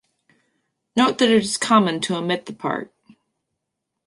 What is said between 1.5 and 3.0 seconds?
common to omit the part.